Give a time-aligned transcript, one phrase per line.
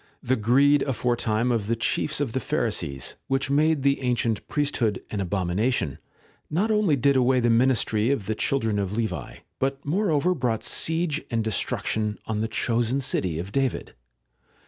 [0.23, 5.19] The greed aforetime of the chiefs of the Pharisees, which made the ancient priesthood an
[5.19, 5.99] abomi nation,
[6.49, 11.21] not only did away the ministry of the children of Levi, but moreover brought siege
[11.29, 13.93] and destruction on the chosen city of David.